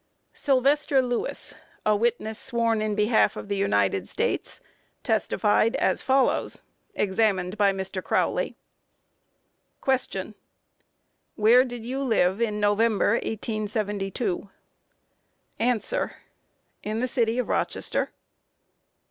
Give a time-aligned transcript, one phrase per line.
[0.47, 1.53] ]SYLVESTER LEWIS,
[1.85, 4.59] a witness sworn in behalf of the United States,
[5.03, 6.63] testified as follows:
[6.95, 8.03] Examined by MR.
[8.03, 8.55] CROWLEY:
[9.83, 10.33] Q.
[11.35, 14.49] Where did you live in November, 1872?
[15.59, 15.79] A.
[16.81, 18.09] In the city of Rochester.